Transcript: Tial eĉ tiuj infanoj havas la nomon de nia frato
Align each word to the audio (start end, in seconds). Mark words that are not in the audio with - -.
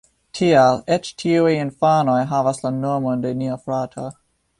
Tial 0.37 0.79
eĉ 0.95 1.09
tiuj 1.23 1.51
infanoj 1.65 2.17
havas 2.31 2.63
la 2.65 2.73
nomon 2.79 3.23
de 3.27 3.35
nia 3.43 3.59
frato 3.67 4.09